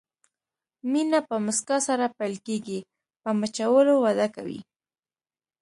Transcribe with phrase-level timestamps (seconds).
[0.91, 2.79] مینه په مسکا سره پیل کېږي،
[3.21, 4.59] په مچولو وده کوي.